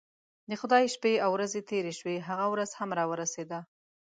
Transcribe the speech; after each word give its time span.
د 0.49 0.51
خدای 0.61 0.85
شپې 0.95 1.13
او 1.23 1.29
ورځې 1.35 1.59
تیرې 1.69 1.93
شوې 1.99 2.15
هغه 2.29 2.45
ورځ 2.53 2.69
هم 2.79 2.89
راورسېده. 2.99 3.59